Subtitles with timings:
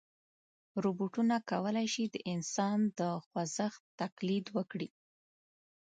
[0.83, 4.89] روبوټونه کولی شي د انسان د خوځښت تقلید وکړي.